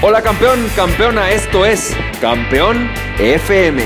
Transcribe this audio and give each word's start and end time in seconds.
Hola 0.00 0.22
campeón, 0.22 0.64
campeona, 0.76 1.32
esto 1.32 1.66
es 1.66 1.92
Campeón 2.20 2.88
FM, 3.18 3.82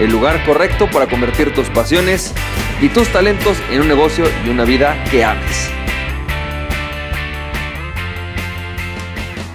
el 0.00 0.10
lugar 0.10 0.42
correcto 0.46 0.88
para 0.90 1.06
convertir 1.06 1.52
tus 1.52 1.68
pasiones 1.68 2.32
y 2.80 2.88
tus 2.88 3.12
talentos 3.12 3.58
en 3.70 3.82
un 3.82 3.88
negocio 3.88 4.24
y 4.46 4.48
una 4.48 4.64
vida 4.64 4.96
que 5.10 5.22
ames. 5.22 5.68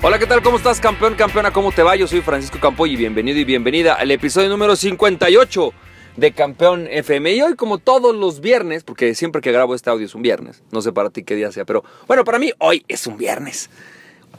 Hola, 0.04 0.20
¿qué 0.20 0.28
tal? 0.28 0.44
¿Cómo 0.44 0.58
estás, 0.58 0.80
campeón, 0.80 1.16
campeona? 1.16 1.50
¿Cómo 1.50 1.72
te 1.72 1.82
va? 1.82 1.96
Yo 1.96 2.06
soy 2.06 2.22
Francisco 2.22 2.60
Campoy 2.60 2.94
y 2.94 2.96
bienvenido 2.96 3.40
y 3.40 3.44
bienvenida 3.44 3.96
al 3.96 4.12
episodio 4.12 4.48
número 4.48 4.76
58 4.76 5.74
de 6.18 6.32
Campeón 6.34 6.88
FM. 6.88 7.34
Y 7.34 7.42
hoy, 7.42 7.56
como 7.56 7.80
todos 7.80 8.16
los 8.16 8.42
viernes, 8.42 8.84
porque 8.84 9.16
siempre 9.16 9.42
que 9.42 9.52
grabo 9.52 9.74
este 9.74 9.90
audio 9.90 10.06
es 10.06 10.14
un 10.14 10.22
viernes, 10.22 10.62
no 10.72 10.84
sé 10.84 10.94
para 10.94 11.10
ti 11.10 11.24
qué 11.24 11.34
día 11.34 11.52
sea, 11.52 11.66
pero 11.66 11.84
bueno, 12.06 12.24
para 12.24 12.38
mí 12.38 12.52
hoy 12.60 12.86
es 12.88 13.08
un 13.08 13.18
viernes. 13.18 13.72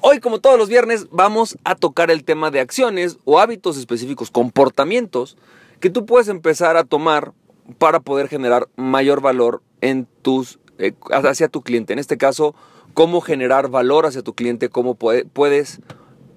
Hoy, 0.02 0.20
como 0.20 0.40
todos 0.40 0.58
los 0.58 0.70
viernes, 0.70 1.08
vamos 1.10 1.58
a 1.62 1.74
tocar 1.74 2.10
el 2.10 2.24
tema 2.24 2.50
de 2.50 2.60
acciones 2.60 3.18
o 3.24 3.38
hábitos 3.38 3.76
específicos, 3.76 4.30
comportamientos 4.30 5.36
que 5.78 5.90
tú 5.90 6.06
puedes 6.06 6.28
empezar 6.28 6.78
a 6.78 6.84
tomar 6.84 7.32
para 7.76 8.00
poder 8.00 8.28
generar 8.28 8.66
mayor 8.76 9.20
valor 9.20 9.62
en 9.82 10.06
tus, 10.22 10.58
eh, 10.78 10.94
hacia 11.10 11.48
tu 11.48 11.60
cliente. 11.60 11.92
En 11.92 11.98
este 11.98 12.16
caso, 12.16 12.54
cómo 12.94 13.20
generar 13.20 13.68
valor 13.68 14.06
hacia 14.06 14.22
tu 14.22 14.34
cliente, 14.34 14.70
cómo 14.70 14.94
puedes 14.94 15.80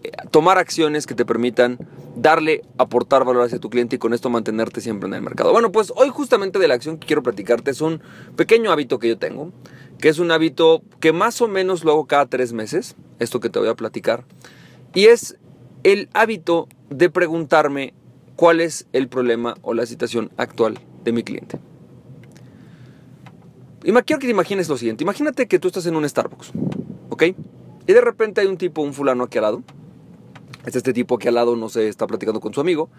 eh, 0.04 0.12
tomar 0.30 0.58
acciones 0.58 1.08
que 1.08 1.16
te 1.16 1.26
permitan 1.26 1.80
darle, 2.18 2.64
aportar 2.78 3.24
valor 3.24 3.46
hacia 3.46 3.60
tu 3.60 3.70
cliente 3.70 3.96
y 3.96 4.00
con 4.00 4.14
esto 4.14 4.30
mantenerte 4.30 4.82
siempre 4.82 5.08
en 5.08 5.14
el 5.14 5.22
mercado. 5.22 5.54
Bueno, 5.54 5.72
pues 5.72 5.94
hoy 5.96 6.10
justamente 6.10 6.60
de 6.60 6.68
la 6.68 6.74
acción 6.74 6.98
que 6.98 7.08
quiero 7.08 7.24
platicarte 7.24 7.72
es 7.72 7.80
un 7.80 8.02
pequeño 8.36 8.74
hábito 8.74 9.00
que 9.00 9.08
yo 9.08 9.18
tengo, 9.18 9.54
que 10.04 10.10
es 10.10 10.20
un 10.20 10.32
hábito 10.32 10.84
que 11.00 11.14
más 11.14 11.40
o 11.40 11.48
menos 11.48 11.86
lo 11.86 11.92
hago 11.94 12.08
cada 12.08 12.26
tres 12.26 12.52
meses 12.52 12.98
esto 13.20 13.40
que 13.40 13.50
te 13.50 13.58
voy 13.58 13.70
a 13.70 13.76
platicar. 13.76 14.26
Y 14.94 15.06
es 15.06 15.38
el 15.84 16.10
hábito 16.12 16.68
de 16.90 17.10
preguntarme 17.10 17.94
cuál 18.36 18.60
es 18.60 18.86
el 18.92 19.08
problema 19.08 19.56
o 19.62 19.74
la 19.74 19.86
situación 19.86 20.30
actual 20.36 20.78
de 21.06 21.14
mi 21.14 21.24
cliente. 21.24 21.58
Y 23.86 23.94
quiero 23.94 24.20
que 24.20 24.28
te 24.28 24.32
imagines 24.32 24.68
lo 24.68 24.76
siguiente. 24.76 25.06
Imagínate 25.06 25.48
que 25.48 25.58
tú 25.58 25.70
estás 25.70 25.86
en 25.86 25.96
un 25.96 26.10
Starbucks, 26.10 26.52
¿ok? 27.10 27.24
Y 27.88 27.94
de 27.94 28.02
repente 28.02 28.42
hay 28.42 28.48
un 28.48 28.58
tipo, 28.58 28.82
un 28.82 28.94
fulano 28.94 29.24
aquí 29.24 29.38
al 29.38 29.44
lado. 29.44 29.64
Es 30.66 30.76
este 30.76 30.92
tipo 30.92 31.16
aquí 31.16 31.30
al 31.30 31.36
lado, 31.36 31.56
no 31.56 31.70
sé, 31.70 31.88
está 31.88 32.08
platicando 32.08 32.42
con 32.42 32.54
su 32.54 32.60
amigo. 32.60 32.90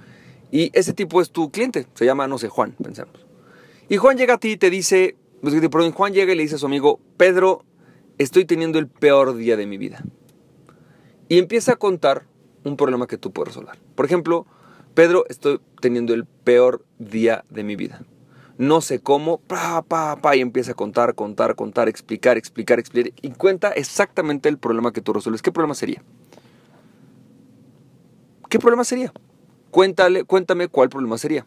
Y 0.50 0.70
ese 0.72 0.94
tipo 0.94 1.20
es 1.20 1.30
tu 1.30 1.50
cliente. 1.50 1.86
Se 1.92 2.06
llama, 2.06 2.26
no 2.28 2.38
sé, 2.38 2.48
Juan, 2.48 2.74
pensemos. 2.82 3.26
Y 3.90 3.98
Juan 3.98 4.16
llega 4.16 4.32
a 4.32 4.38
ti 4.38 4.52
y 4.52 4.56
te 4.56 4.70
dice, 4.70 5.16
perdón, 5.44 5.92
Juan 5.92 6.12
llega 6.12 6.32
y 6.32 6.36
le 6.36 6.42
dice 6.42 6.56
a 6.56 6.58
su 6.58 6.66
amigo, 6.66 7.00
Pedro, 7.16 7.64
estoy 8.18 8.44
teniendo 8.44 8.78
el 8.78 8.88
peor 8.88 9.36
día 9.36 9.56
de 9.56 9.66
mi 9.66 9.78
vida. 9.78 10.04
Y 11.28 11.38
empieza 11.38 11.72
a 11.72 11.76
contar 11.76 12.26
un 12.64 12.76
problema 12.76 13.06
que 13.06 13.18
tú 13.18 13.32
puedes 13.32 13.54
resolver. 13.54 13.78
Por 13.94 14.06
ejemplo, 14.06 14.46
Pedro, 14.94 15.24
estoy 15.28 15.60
teniendo 15.80 16.14
el 16.14 16.24
peor 16.24 16.84
día 16.98 17.44
de 17.50 17.64
mi 17.64 17.76
vida. 17.76 18.02
No 18.56 18.80
sé 18.80 19.00
cómo, 19.00 19.38
pa, 19.38 19.82
pa, 19.82 20.16
pa, 20.16 20.36
y 20.36 20.40
empieza 20.40 20.72
a 20.72 20.74
contar, 20.74 21.14
contar, 21.14 21.56
contar, 21.56 21.88
explicar, 21.88 22.36
explicar, 22.38 22.78
explicar, 22.78 23.12
y 23.20 23.30
cuenta 23.30 23.72
exactamente 23.72 24.48
el 24.48 24.58
problema 24.58 24.92
que 24.92 25.00
tú 25.00 25.12
resuelves. 25.12 25.42
¿Qué 25.42 25.50
problema 25.50 25.74
sería? 25.74 26.02
¿Qué 28.48 28.60
problema 28.60 28.84
sería? 28.84 29.12
Cuéntale, 29.72 30.22
cuéntame 30.22 30.68
cuál 30.68 30.88
problema 30.88 31.18
sería. 31.18 31.44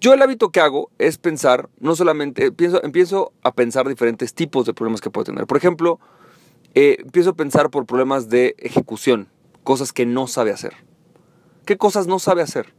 Yo 0.00 0.12
el 0.12 0.20
hábito 0.20 0.50
que 0.50 0.60
hago 0.60 0.90
es 0.98 1.16
pensar, 1.16 1.70
no 1.80 1.96
solamente, 1.96 2.52
pienso, 2.52 2.82
empiezo 2.84 3.32
a 3.42 3.52
pensar 3.52 3.88
diferentes 3.88 4.34
tipos 4.34 4.66
de 4.66 4.74
problemas 4.74 5.00
que 5.00 5.10
puedo 5.10 5.24
tener. 5.24 5.46
Por 5.46 5.56
ejemplo, 5.56 5.98
eh, 6.74 6.98
empiezo 7.00 7.30
a 7.30 7.34
pensar 7.34 7.70
por 7.70 7.86
problemas 7.86 8.28
de 8.28 8.54
ejecución, 8.58 9.28
cosas 9.64 9.94
que 9.94 10.04
no 10.04 10.26
sabe 10.26 10.50
hacer. 10.50 10.74
¿Qué 11.64 11.78
cosas 11.78 12.06
no 12.06 12.18
sabe 12.18 12.42
hacer? 12.42 12.74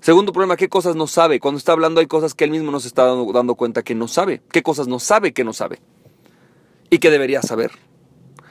Segundo 0.00 0.32
problema, 0.32 0.56
¿qué 0.56 0.68
cosas 0.68 0.94
no 0.94 1.08
sabe? 1.08 1.40
Cuando 1.40 1.58
está 1.58 1.72
hablando 1.72 2.00
hay 2.00 2.06
cosas 2.06 2.34
que 2.34 2.44
él 2.44 2.50
mismo 2.50 2.70
no 2.70 2.80
se 2.80 2.88
está 2.88 3.04
dando, 3.04 3.54
cuenta 3.56 3.82
que 3.82 3.94
no 3.94 4.06
sabe. 4.06 4.42
¿Qué 4.50 4.62
cosas 4.62 4.86
no 4.86 5.00
sabe 5.00 5.32
que 5.32 5.44
no 5.44 5.52
sabe? 5.52 5.80
Y 6.90 6.98
que 6.98 7.10
debería 7.10 7.42
saber. 7.42 7.72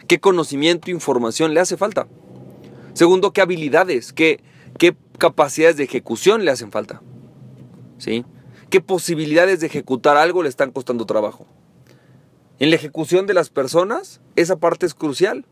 ¿Qué 0.07 0.19
conocimiento 0.19 0.91
información 0.91 1.53
le 1.53 1.61
hace 1.61 1.77
falta? 1.77 2.07
Segundo, 2.93 3.31
¿qué 3.31 3.41
habilidades, 3.41 4.11
qué, 4.11 4.43
qué 4.77 4.95
capacidades 5.17 5.77
de 5.77 5.85
ejecución 5.85 6.43
le 6.43 6.51
hacen 6.51 6.71
falta? 6.71 7.01
¿Qué 8.69 8.81
posibilidades 8.81 9.59
de 9.59 9.67
ejecutar 9.67 10.17
algo 10.17 10.43
le 10.43 10.49
están 10.49 10.71
costando 10.71 11.05
trabajo? 11.05 11.45
En 12.59 12.69
la 12.69 12.75
ejecución 12.75 13.27
de 13.27 13.33
las 13.33 13.49
personas, 13.49 14.21
esa 14.35 14.55
parte 14.55 14.85
es 14.85 14.93
crucial. 14.93 15.45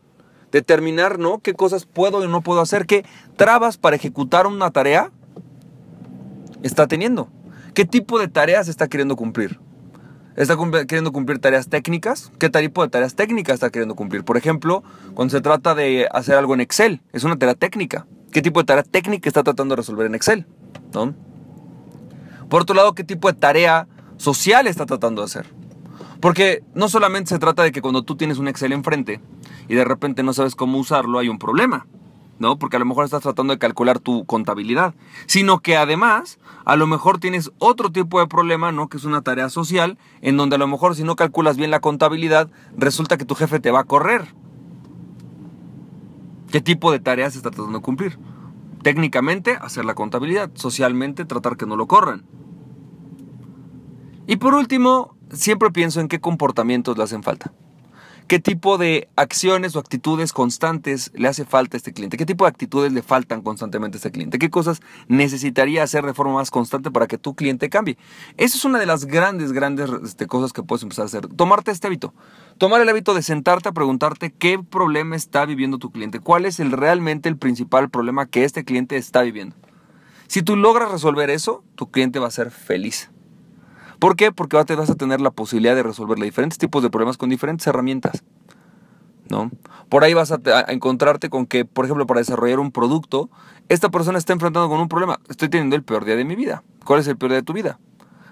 Determinar, 0.52 1.18
¿no? 1.18 1.38
¿Qué 1.38 1.54
cosas 1.54 1.86
puedo 1.86 2.24
y 2.24 2.28
no 2.28 2.40
puedo 2.40 2.60
hacer? 2.60 2.86
¿Qué 2.86 3.04
trabas 3.36 3.78
para 3.78 3.96
ejecutar 3.96 4.46
una 4.46 4.70
tarea 4.70 5.10
está 6.62 6.86
teniendo? 6.86 7.28
¿Qué 7.74 7.84
tipo 7.84 8.18
de 8.18 8.28
tareas 8.28 8.68
está 8.68 8.88
queriendo 8.88 9.16
cumplir? 9.16 9.60
¿Está 10.36 10.56
queriendo 10.86 11.12
cumplir 11.12 11.38
tareas 11.38 11.68
técnicas? 11.68 12.32
¿Qué 12.38 12.48
tipo 12.48 12.82
de 12.82 12.88
tareas 12.88 13.14
técnicas 13.14 13.54
está 13.54 13.70
queriendo 13.70 13.94
cumplir? 13.94 14.24
Por 14.24 14.36
ejemplo, 14.36 14.82
cuando 15.14 15.32
se 15.32 15.40
trata 15.40 15.74
de 15.74 16.08
hacer 16.12 16.36
algo 16.36 16.54
en 16.54 16.60
Excel, 16.60 17.02
es 17.12 17.24
una 17.24 17.36
tarea 17.38 17.54
técnica. 17.54 18.06
¿Qué 18.32 18.40
tipo 18.40 18.60
de 18.60 18.66
tarea 18.66 18.82
técnica 18.82 19.28
está 19.28 19.42
tratando 19.42 19.74
de 19.74 19.76
resolver 19.76 20.06
en 20.06 20.14
Excel? 20.14 20.46
¿No? 20.94 21.14
Por 22.50 22.62
otro 22.62 22.74
lado, 22.74 22.96
¿qué 22.96 23.04
tipo 23.04 23.32
de 23.32 23.38
tarea 23.38 23.86
social 24.16 24.66
está 24.66 24.84
tratando 24.84 25.22
de 25.22 25.26
hacer? 25.26 25.46
Porque 26.20 26.64
no 26.74 26.88
solamente 26.88 27.28
se 27.28 27.38
trata 27.38 27.62
de 27.62 27.70
que 27.70 27.80
cuando 27.80 28.02
tú 28.02 28.16
tienes 28.16 28.38
un 28.38 28.48
Excel 28.48 28.72
enfrente 28.72 29.20
y 29.68 29.76
de 29.76 29.84
repente 29.84 30.24
no 30.24 30.32
sabes 30.32 30.56
cómo 30.56 30.78
usarlo, 30.78 31.20
hay 31.20 31.28
un 31.28 31.38
problema, 31.38 31.86
¿no? 32.40 32.58
Porque 32.58 32.74
a 32.74 32.80
lo 32.80 32.86
mejor 32.86 33.04
estás 33.04 33.22
tratando 33.22 33.52
de 33.52 33.60
calcular 33.60 34.00
tu 34.00 34.24
contabilidad, 34.24 34.94
sino 35.26 35.60
que 35.60 35.76
además 35.76 36.40
a 36.64 36.74
lo 36.74 36.88
mejor 36.88 37.18
tienes 37.18 37.52
otro 37.58 37.92
tipo 37.92 38.18
de 38.18 38.26
problema, 38.26 38.72
¿no? 38.72 38.88
Que 38.88 38.96
es 38.96 39.04
una 39.04 39.22
tarea 39.22 39.48
social, 39.48 39.96
en 40.20 40.36
donde 40.36 40.56
a 40.56 40.58
lo 40.58 40.66
mejor 40.66 40.96
si 40.96 41.04
no 41.04 41.14
calculas 41.14 41.56
bien 41.56 41.70
la 41.70 41.78
contabilidad, 41.78 42.50
resulta 42.76 43.16
que 43.16 43.24
tu 43.24 43.36
jefe 43.36 43.60
te 43.60 43.70
va 43.70 43.80
a 43.80 43.84
correr. 43.84 44.34
¿Qué 46.50 46.60
tipo 46.60 46.90
de 46.90 46.98
tareas 46.98 47.36
está 47.36 47.52
tratando 47.52 47.78
de 47.78 47.84
cumplir? 47.84 48.18
Técnicamente, 48.82 49.56
hacer 49.60 49.84
la 49.84 49.94
contabilidad. 49.94 50.50
Socialmente, 50.54 51.24
tratar 51.24 51.56
que 51.56 51.66
no 51.66 51.76
lo 51.76 51.86
corran. 51.86 52.24
Y 54.30 54.36
por 54.36 54.54
último, 54.54 55.16
siempre 55.32 55.72
pienso 55.72 56.00
en 56.00 56.06
qué 56.06 56.20
comportamientos 56.20 56.96
le 56.96 57.02
hacen 57.02 57.24
falta. 57.24 57.50
¿Qué 58.28 58.38
tipo 58.38 58.78
de 58.78 59.08
acciones 59.16 59.74
o 59.74 59.80
actitudes 59.80 60.32
constantes 60.32 61.10
le 61.16 61.26
hace 61.26 61.44
falta 61.44 61.76
a 61.76 61.78
este 61.78 61.92
cliente? 61.92 62.16
¿Qué 62.16 62.24
tipo 62.24 62.44
de 62.44 62.50
actitudes 62.50 62.92
le 62.92 63.02
faltan 63.02 63.42
constantemente 63.42 63.96
a 63.96 63.98
este 63.98 64.12
cliente? 64.12 64.38
¿Qué 64.38 64.48
cosas 64.48 64.82
necesitaría 65.08 65.82
hacer 65.82 66.06
de 66.06 66.14
forma 66.14 66.34
más 66.34 66.52
constante 66.52 66.92
para 66.92 67.08
que 67.08 67.18
tu 67.18 67.34
cliente 67.34 67.68
cambie? 67.70 67.98
Esa 68.36 68.56
es 68.56 68.64
una 68.64 68.78
de 68.78 68.86
las 68.86 69.06
grandes, 69.06 69.50
grandes 69.50 69.90
este, 70.04 70.28
cosas 70.28 70.52
que 70.52 70.62
puedes 70.62 70.84
empezar 70.84 71.02
a 71.02 71.06
hacer. 71.06 71.26
Tomarte 71.26 71.72
este 71.72 71.88
hábito. 71.88 72.14
Tomar 72.56 72.80
el 72.80 72.88
hábito 72.88 73.14
de 73.14 73.22
sentarte 73.22 73.68
a 73.68 73.72
preguntarte 73.72 74.30
qué 74.30 74.60
problema 74.60 75.16
está 75.16 75.44
viviendo 75.44 75.78
tu 75.78 75.90
cliente. 75.90 76.20
¿Cuál 76.20 76.46
es 76.46 76.60
el, 76.60 76.70
realmente 76.70 77.28
el 77.28 77.36
principal 77.36 77.90
problema 77.90 78.26
que 78.26 78.44
este 78.44 78.64
cliente 78.64 78.96
está 78.96 79.22
viviendo? 79.22 79.56
Si 80.28 80.42
tú 80.42 80.54
logras 80.54 80.92
resolver 80.92 81.30
eso, 81.30 81.64
tu 81.74 81.90
cliente 81.90 82.20
va 82.20 82.28
a 82.28 82.30
ser 82.30 82.52
feliz. 82.52 83.10
¿Por 84.00 84.16
qué? 84.16 84.32
Porque 84.32 84.56
vas 84.56 84.90
a 84.90 84.94
tener 84.94 85.20
la 85.20 85.30
posibilidad 85.30 85.76
de 85.76 85.82
resolver 85.82 86.18
diferentes 86.18 86.58
tipos 86.58 86.82
de 86.82 86.90
problemas 86.90 87.18
con 87.18 87.28
diferentes 87.28 87.66
herramientas. 87.66 88.24
¿no? 89.28 89.50
Por 89.88 90.04
ahí 90.04 90.14
vas 90.14 90.32
a, 90.32 90.40
encontrarte 90.68 91.30
con 91.30 91.46
que, 91.46 91.64
por 91.64 91.84
ejemplo, 91.84 92.06
para 92.06 92.20
desarrollar 92.20 92.58
un 92.60 92.72
producto, 92.72 93.30
esta 93.68 93.90
persona 93.90 94.18
está 94.18 94.32
enfrentando 94.32 94.68
con 94.68 94.80
un 94.80 94.88
problema. 94.88 95.20
Estoy 95.28 95.48
teniendo 95.48 95.76
el 95.76 95.82
peor 95.82 96.04
día 96.04 96.16
de 96.16 96.24
mi 96.24 96.34
vida. 96.34 96.62
¿Cuál 96.84 97.00
es 97.00 97.06
el 97.06 97.16
peor 97.16 97.30
día 97.30 97.40
de 97.40 97.44
tu 97.44 97.52
vida? 97.52 97.78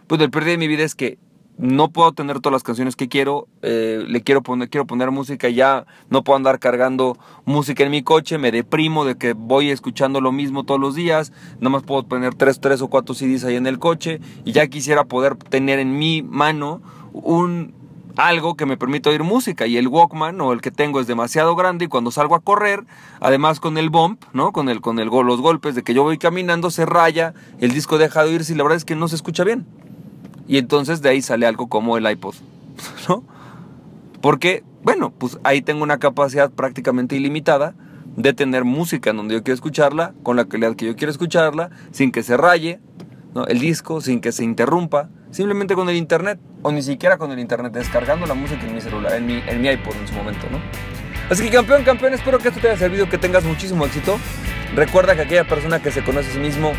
Pues 0.06 0.20
el 0.20 0.30
peor 0.30 0.44
día 0.44 0.52
de 0.52 0.58
mi 0.58 0.68
vida 0.68 0.84
es 0.84 0.94
que 0.94 1.18
no 1.58 1.90
puedo 1.90 2.12
tener 2.12 2.40
todas 2.40 2.52
las 2.52 2.62
canciones 2.62 2.96
que 2.96 3.08
quiero, 3.08 3.48
eh, 3.62 4.04
le 4.06 4.22
quiero 4.22 4.42
poner, 4.42 4.70
quiero 4.70 4.86
poner 4.86 5.10
música 5.10 5.48
ya 5.48 5.86
no 6.08 6.22
puedo 6.22 6.36
andar 6.36 6.60
cargando 6.60 7.18
música 7.44 7.82
en 7.82 7.90
mi 7.90 8.02
coche, 8.02 8.38
me 8.38 8.52
deprimo 8.52 9.04
de 9.04 9.16
que 9.16 9.32
voy 9.32 9.70
escuchando 9.70 10.20
lo 10.20 10.32
mismo 10.32 10.64
todos 10.64 10.80
los 10.80 10.94
días, 10.94 11.32
nada 11.60 11.70
más 11.70 11.82
puedo 11.82 12.04
poner 12.04 12.34
tres, 12.34 12.60
tres 12.60 12.80
o 12.80 12.88
cuatro 12.88 13.14
CDs 13.14 13.44
ahí 13.44 13.56
en 13.56 13.66
el 13.66 13.78
coche 13.78 14.20
y 14.44 14.52
ya 14.52 14.68
quisiera 14.68 15.04
poder 15.04 15.36
tener 15.36 15.80
en 15.80 15.98
mi 15.98 16.22
mano 16.22 16.80
un 17.12 17.74
algo 18.18 18.56
que 18.56 18.66
me 18.66 18.76
permita 18.76 19.10
oír 19.10 19.22
música 19.22 19.66
y 19.66 19.76
el 19.76 19.86
Walkman 19.86 20.40
o 20.40 20.52
el 20.52 20.60
que 20.60 20.72
tengo 20.72 21.00
es 21.00 21.06
demasiado 21.06 21.54
grande 21.54 21.84
y 21.84 21.88
cuando 21.88 22.10
salgo 22.10 22.34
a 22.34 22.40
correr, 22.40 22.84
además 23.20 23.60
con 23.60 23.78
el 23.78 23.90
bump, 23.90 24.24
¿no? 24.32 24.52
Con 24.52 24.68
el 24.68 24.80
con 24.80 24.98
el 24.98 25.08
los 25.08 25.40
golpes 25.40 25.76
de 25.76 25.84
que 25.84 25.94
yo 25.94 26.02
voy 26.02 26.18
caminando 26.18 26.70
se 26.70 26.84
raya, 26.84 27.34
el 27.60 27.72
disco 27.72 27.96
deja 27.96 28.24
de 28.24 28.30
oírse 28.30 28.52
y 28.52 28.56
la 28.56 28.64
verdad 28.64 28.76
es 28.76 28.84
que 28.84 28.96
no 28.96 29.06
se 29.06 29.14
escucha 29.14 29.44
bien. 29.44 29.66
Y 30.48 30.58
entonces 30.58 31.02
de 31.02 31.10
ahí 31.10 31.22
sale 31.22 31.46
algo 31.46 31.68
como 31.68 31.96
el 31.96 32.10
iPod, 32.10 32.34
¿no? 33.08 33.22
Porque, 34.20 34.64
bueno, 34.82 35.12
pues 35.16 35.38
ahí 35.44 35.62
tengo 35.62 35.84
una 35.84 35.98
capacidad 35.98 36.50
prácticamente 36.50 37.14
ilimitada 37.14 37.74
de 38.16 38.32
tener 38.32 38.64
música 38.64 39.10
en 39.10 39.18
donde 39.18 39.34
yo 39.34 39.44
quiero 39.44 39.54
escucharla, 39.54 40.14
con 40.24 40.36
la 40.36 40.46
calidad 40.46 40.74
que 40.74 40.86
yo 40.86 40.96
quiero 40.96 41.12
escucharla, 41.12 41.70
sin 41.92 42.10
que 42.10 42.24
se 42.24 42.36
raye 42.36 42.80
¿no? 43.34 43.46
el 43.46 43.60
disco, 43.60 44.00
sin 44.00 44.20
que 44.20 44.32
se 44.32 44.42
interrumpa, 44.42 45.08
simplemente 45.30 45.74
con 45.74 45.88
el 45.88 45.96
internet, 45.96 46.40
o 46.62 46.72
ni 46.72 46.82
siquiera 46.82 47.18
con 47.18 47.30
el 47.30 47.38
internet, 47.38 47.72
descargando 47.72 48.26
la 48.26 48.34
música 48.34 48.66
en 48.66 48.74
mi 48.74 48.80
celular, 48.80 49.12
en 49.12 49.26
mi, 49.26 49.40
en 49.46 49.60
mi 49.62 49.68
iPod 49.68 49.94
en 49.94 50.08
su 50.08 50.14
momento, 50.14 50.48
¿no? 50.50 50.58
Así 51.30 51.44
que 51.44 51.50
campeón, 51.50 51.84
campeón, 51.84 52.14
espero 52.14 52.38
que 52.38 52.48
esto 52.48 52.60
te 52.60 52.68
haya 52.68 52.78
servido, 52.78 53.08
que 53.08 53.18
tengas 53.18 53.44
muchísimo 53.44 53.84
éxito. 53.84 54.18
Recuerda 54.74 55.14
que 55.14 55.22
aquella 55.22 55.46
persona 55.46 55.80
que 55.80 55.90
se 55.90 56.02
conoce 56.02 56.30
a 56.30 56.32
sí 56.32 56.38
mismo 56.38 56.72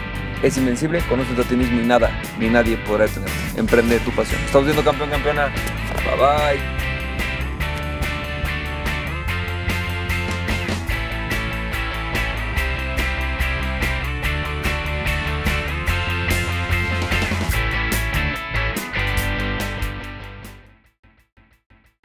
es 0.43 0.57
invencible, 0.57 1.01
conoce 1.09 1.29
a 1.39 1.43
ti 1.43 1.55
y 1.55 1.85
nada, 1.85 2.11
ni 2.39 2.49
nadie 2.49 2.77
podrá 2.77 3.05
detenerte. 3.05 3.59
Emprende 3.59 3.99
tu 3.99 4.11
pasión. 4.11 4.39
Estamos 4.45 4.65
viendo 4.65 4.83
campeón, 4.83 5.09
campeona. 5.09 5.47
Bye 6.05 6.17
bye. 6.17 6.78